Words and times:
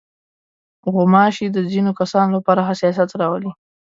غوماشې 0.93 1.47
د 1.51 1.57
ځينو 1.71 1.91
کسانو 1.99 2.29
لپاره 2.37 2.67
حساسیت 2.69 3.09
راولي. 3.21 3.51